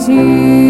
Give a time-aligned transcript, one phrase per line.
[0.00, 0.69] 记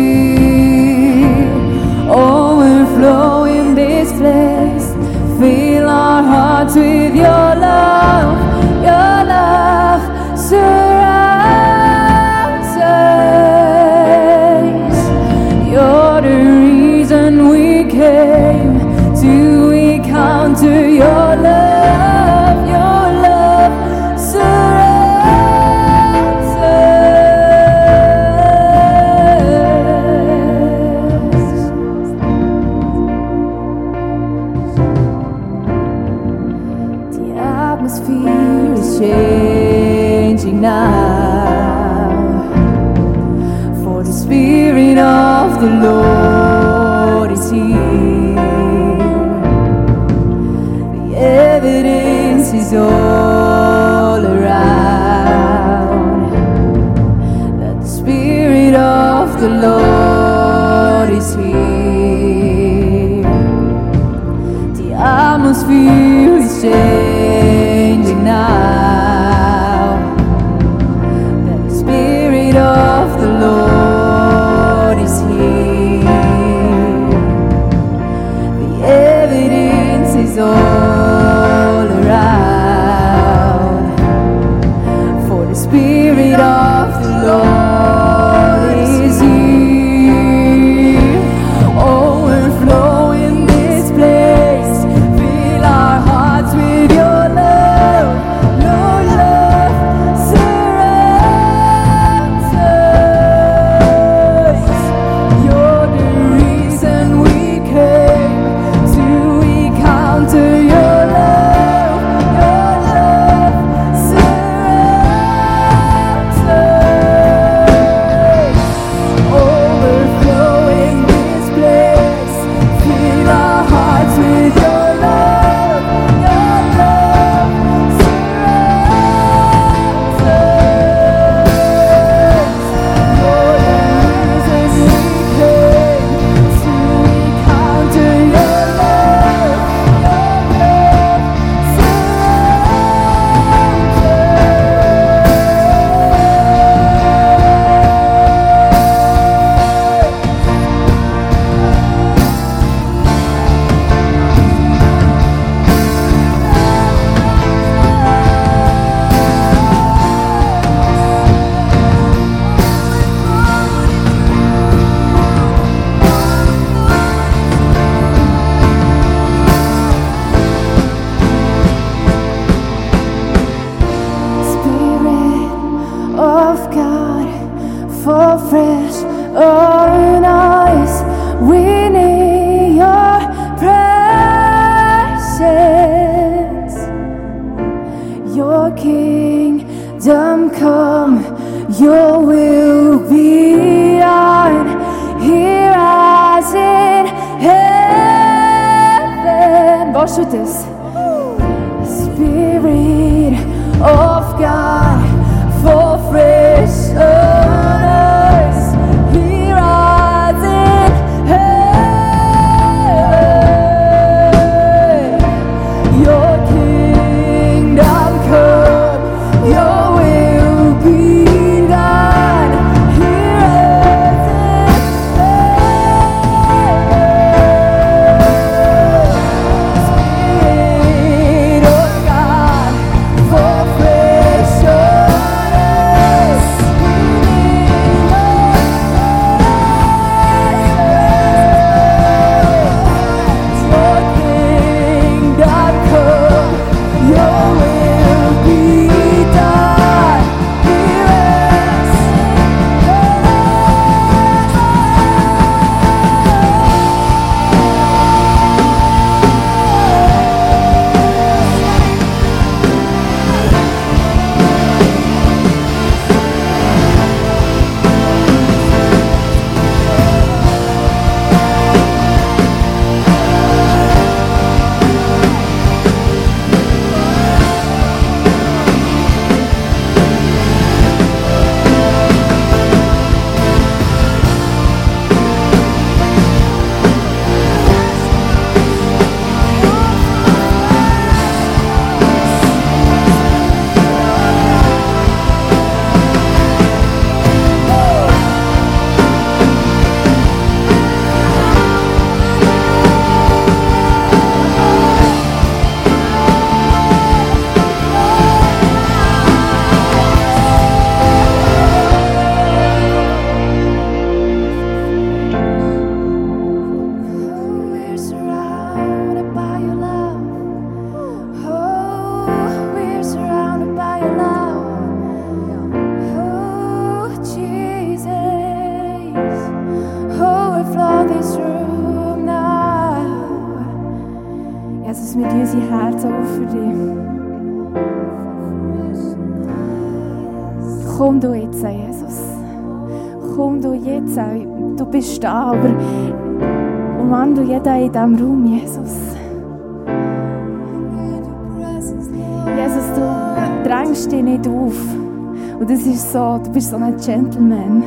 [354.71, 355.61] auf.
[355.61, 357.83] Und das ist so, du bist so ein Gentleman.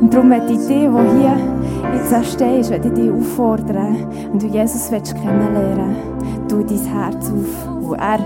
[0.00, 1.36] Und darum möchte ich dich, der hier
[1.94, 5.96] jetzt stehst, möchte ich dich auffordern, wenn du Jesus willst kennenlernen
[6.48, 7.90] willst, tu dein Herz auf.
[7.90, 8.18] Und er,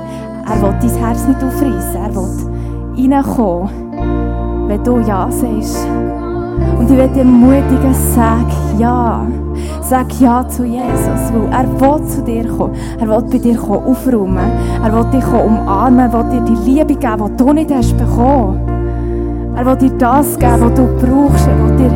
[0.47, 5.87] er will dein Herz nicht aufreißen, er will reinkommen, wenn du Ja sagst.
[6.79, 8.47] Und ich dir ermutigen, sag
[8.79, 9.27] Ja.
[9.88, 12.75] Sag Ja zu Jesus, weil er will zu dir kommen.
[13.00, 14.52] Er will bei dir aufräumen.
[14.85, 16.00] Er will dich umarmen.
[16.00, 18.61] Er will dir die Liebe geben, die du nicht hast bekommen.
[19.57, 21.49] Er will dir das geben, was du brauchst.
[21.49, 21.92] Er will dir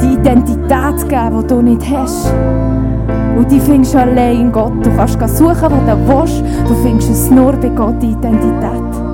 [0.00, 2.32] die Identität geben, die du nicht hast.
[3.36, 4.72] Und die findest du allein in Gott.
[4.82, 6.42] Du kannst suchen, wo du willst.
[6.66, 9.13] Du findest es nur bei Gott, die Identität.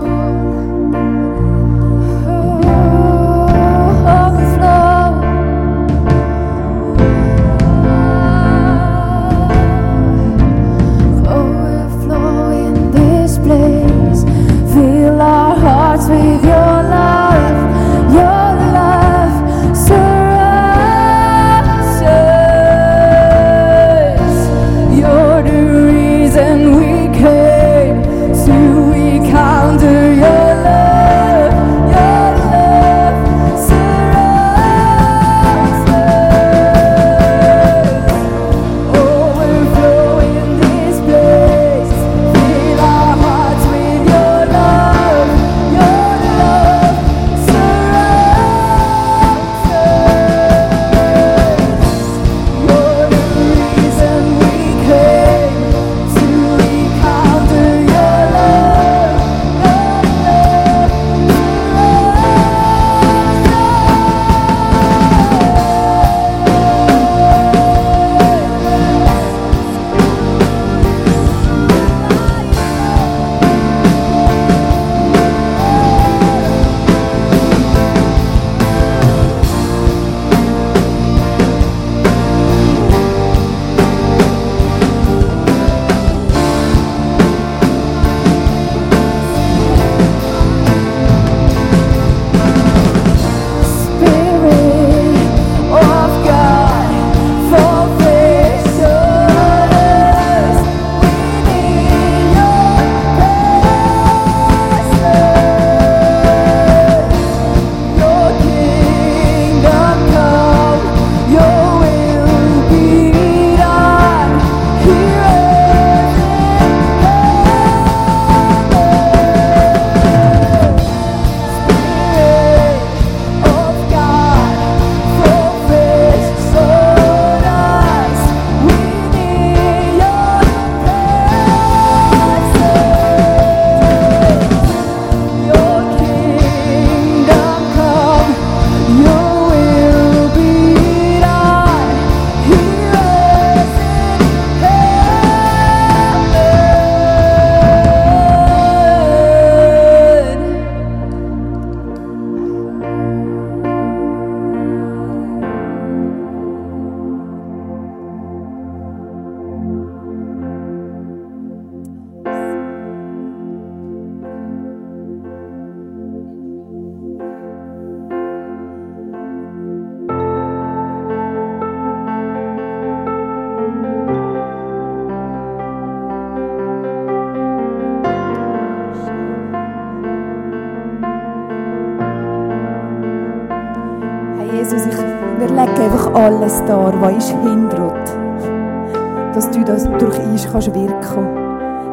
[190.53, 191.27] Kannst wirken.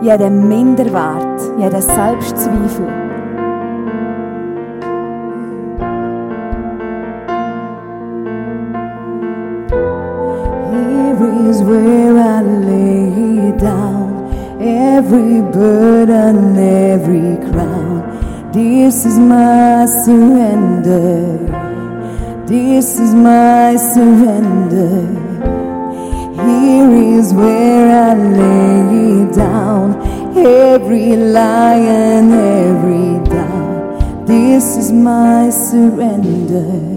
[0.01, 2.87] Jeden Minderwert, jeden Selbstzweifel.
[10.71, 18.03] Here is where I lay down every burden, every crown.
[18.51, 21.56] This is my surrender.
[22.47, 25.01] This is my surrender.
[26.47, 29.99] Here is where I lay down
[30.37, 34.25] every lie and every doubt.
[34.25, 36.96] This is my surrender.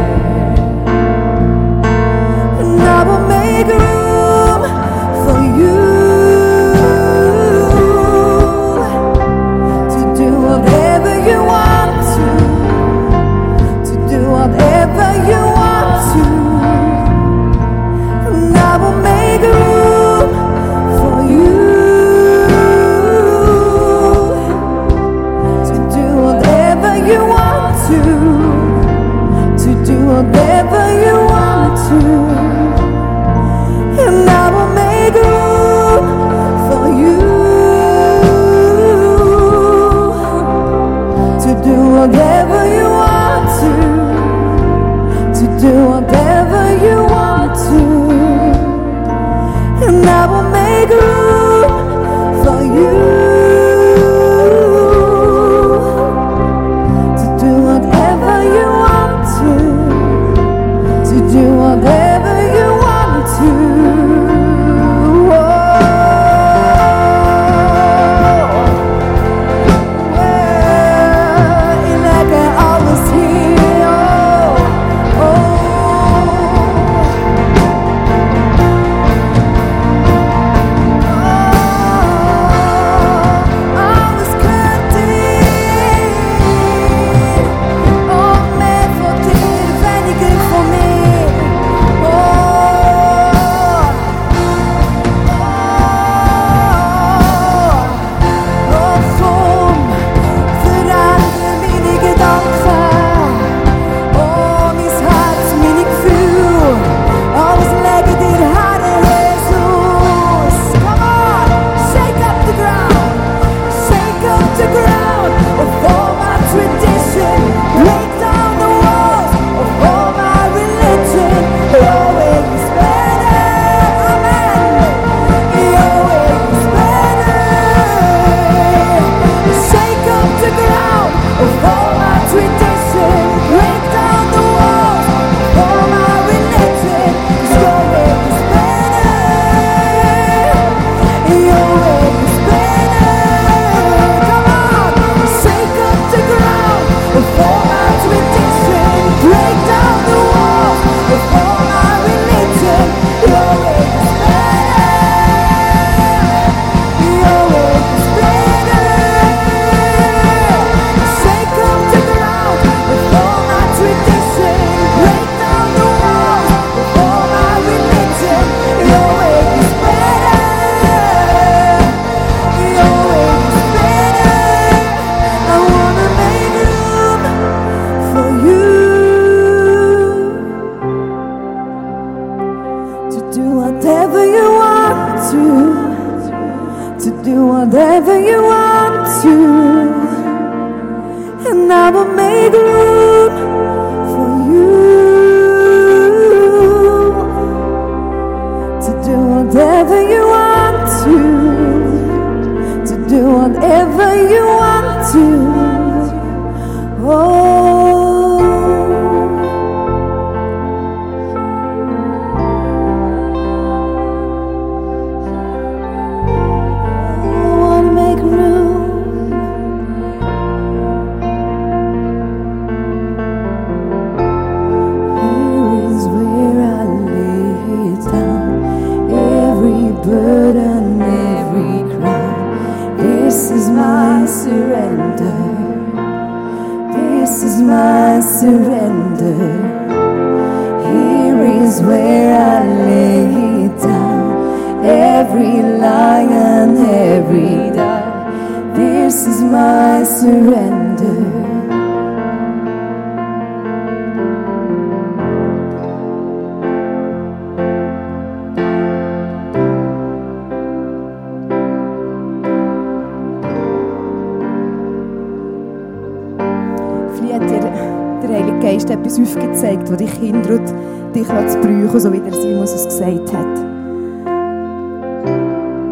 [199.53, 201.40] whatever you want to,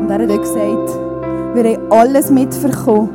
[0.09, 0.99] Und er hat auch gesagt,
[1.53, 3.09] wir haben alles mitbekommen.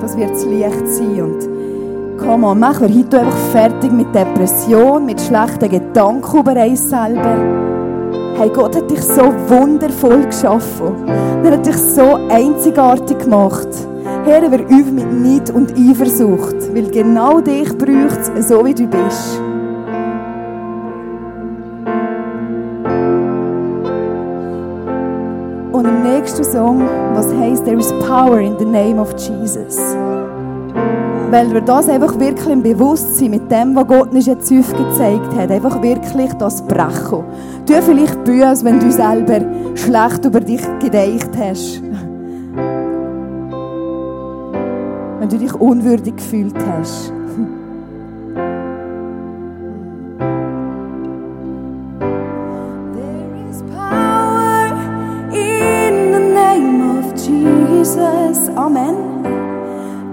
[0.00, 1.22] Das wird das Licht sein.
[1.22, 6.90] Und komm on, mach wir heute einfach fertig mit Depression, mit schlechten Gedanken über uns
[6.90, 7.36] selber.
[8.36, 11.06] Hey, Gott hat dich so wundervoll geschaffen.
[11.44, 13.68] Er hat dich so einzigartig gemacht.
[14.24, 19.40] Herr, wir üben mit Neid und Eifersucht, weil genau dich braucht so wie du bist.
[26.60, 29.78] Song, was heißt There is power in the name of Jesus.
[31.30, 35.50] Weil wir das einfach wirklich im Bewusstsein mit dem, was Gott uns jetzt aufgezeigt hat,
[35.50, 37.24] einfach wirklich das brechen.
[37.64, 39.40] Du vielleicht als wenn du selber
[39.74, 41.82] schlecht über dich gedacht hast.
[45.18, 47.10] Wenn du dich unwürdig gefühlt hast.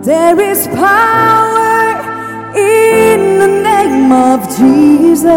[0.07, 1.99] There is power
[2.55, 5.27] in the name of Jesus.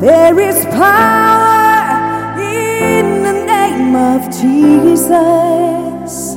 [0.00, 6.34] There is power in the name of Jesus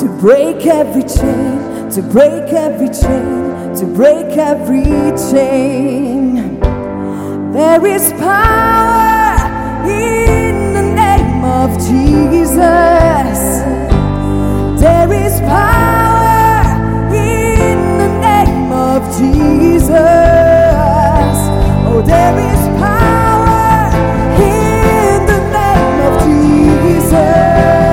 [0.00, 6.58] to break every chain, to break every chain, to break every chain.
[7.52, 9.36] There is power
[9.86, 13.75] in the name of Jesus.
[14.78, 16.62] There is power
[17.14, 19.96] in the name of Jesus.
[21.88, 23.90] Oh, there is power
[24.38, 27.85] in the name of Jesus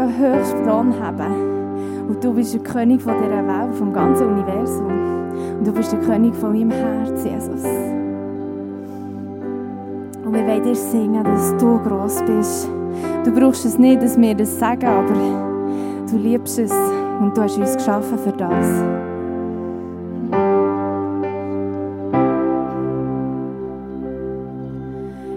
[0.00, 2.08] dürfen höchst Thron haben.
[2.08, 4.86] Und du bist der König von dieser Welt, vom ganzen Universum.
[5.58, 7.64] Und du bist der König von meinem Herz, Jesus.
[10.24, 12.68] Und wir wollen dir singen, dass du gross bist.
[13.24, 15.14] Du brauchst es nicht, dass wir das sagen, aber
[16.10, 16.72] du liebst es
[17.20, 18.66] und du hast uns geschaffen für das.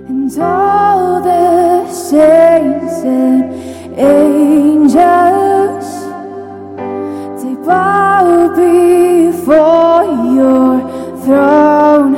[0.09, 3.03] And all the saints
[3.97, 5.85] angels
[7.41, 10.79] they bow before your
[11.23, 12.15] throne.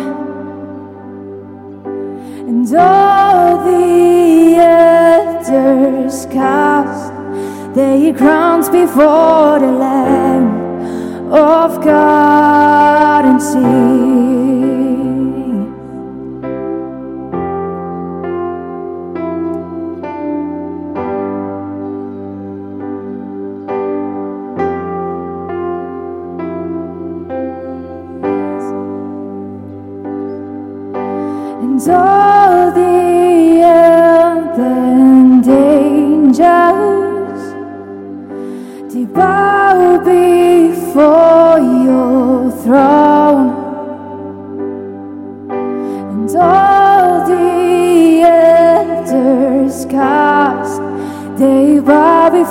[2.47, 7.13] And all the elders cast
[7.75, 14.14] their crowns before the Lamb of God and sing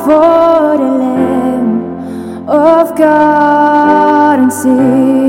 [0.02, 5.23] For the Lamb of God and see.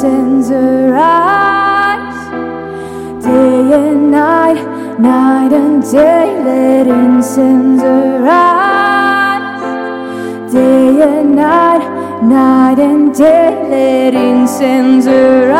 [0.00, 2.18] sins arise.
[3.20, 4.62] Day and night,
[5.00, 9.62] night and day, letting sins arise.
[10.52, 11.82] Day and night,
[12.22, 15.58] night and day, letting sins arise.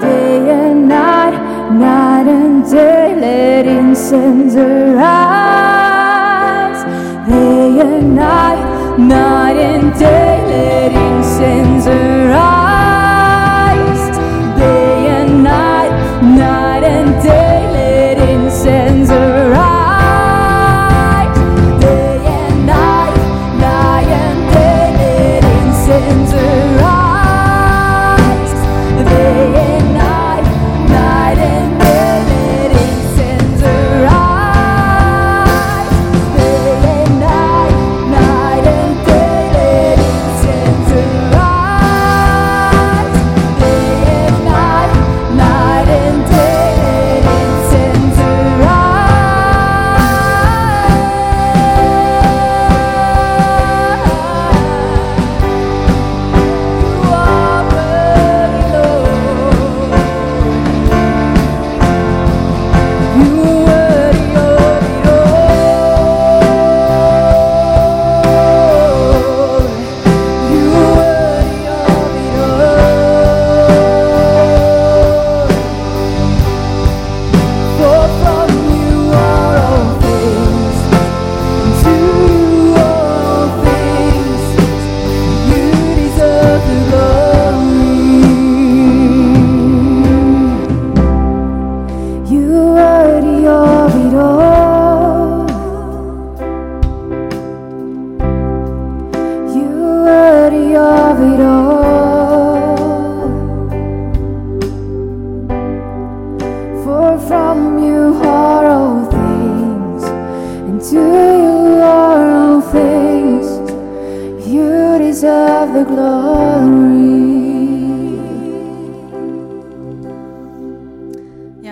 [0.00, 1.36] Day and night,
[1.72, 5.21] night and day, letting sins arise.
[11.42, 12.51] sins are